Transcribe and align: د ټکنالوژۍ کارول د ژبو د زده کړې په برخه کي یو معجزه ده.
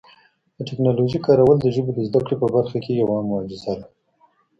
د 0.57 0.59
ټکنالوژۍ 0.69 1.19
کارول 1.27 1.57
د 1.61 1.67
ژبو 1.75 1.91
د 1.95 1.99
زده 2.07 2.19
کړې 2.25 2.35
په 2.41 2.47
برخه 2.55 2.77
کي 2.83 2.91
یو 3.01 3.09
معجزه 3.31 3.73
ده. 3.79 3.85